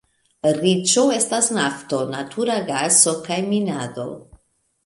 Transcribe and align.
Riĉo 0.61 1.03
estas 1.17 1.49
nafto, 1.57 1.99
natura 2.15 2.57
gaso 2.73 3.15
kaj 3.29 3.41
minado. 3.55 4.09